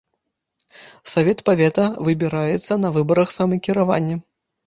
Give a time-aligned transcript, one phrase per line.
[1.15, 4.15] Савет павета выбіраецца на выбарах самакіравання.